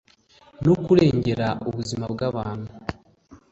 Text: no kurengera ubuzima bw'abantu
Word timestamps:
no 0.65 0.73
kurengera 0.83 1.47
ubuzima 1.69 2.05
bw'abantu 2.13 2.71